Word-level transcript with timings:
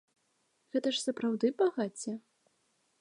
Гэта 0.75 0.93
ж 0.95 1.01
сапраўды 1.01 1.53
багацце? 1.63 2.11